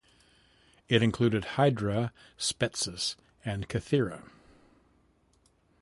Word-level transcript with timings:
It 0.89 1.03
included 1.03 1.45
Hydra, 1.45 2.11
Spetses 2.35 3.15
and 3.45 3.69
Kythira. 3.69 4.23